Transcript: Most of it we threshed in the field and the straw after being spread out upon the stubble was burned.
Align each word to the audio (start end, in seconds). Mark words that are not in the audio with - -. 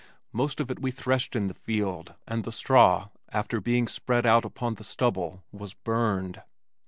Most 0.33 0.59
of 0.59 0.71
it 0.71 0.81
we 0.81 0.89
threshed 0.89 1.35
in 1.35 1.45
the 1.45 1.53
field 1.53 2.15
and 2.27 2.43
the 2.43 2.51
straw 2.51 3.09
after 3.29 3.61
being 3.61 3.87
spread 3.87 4.25
out 4.25 4.45
upon 4.45 4.73
the 4.73 4.83
stubble 4.83 5.43
was 5.51 5.75
burned. 5.75 6.41